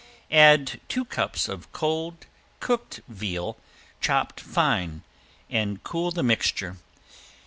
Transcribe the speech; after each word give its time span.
Add 0.31 0.81
two 0.89 1.05
cups 1.05 1.47
of 1.47 1.71
cold 1.73 2.25
cooked 2.59 3.01
veal 3.07 3.57
chopped 4.01 4.39
fine 4.39 5.03
and 5.47 5.83
cool 5.83 6.09
the 6.09 6.23
mixture. 6.23 6.77